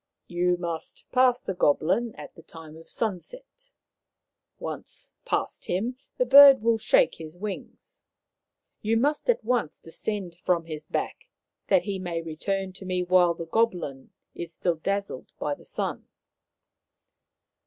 [0.27, 3.69] "You must pass the goblin at the time of sunset.
[4.57, 8.03] Once past him, the Bird will shake his wings.
[8.81, 11.27] You must at once descend from his back,
[11.67, 16.07] that he may return to me while the goblin is still dazzled by the sun."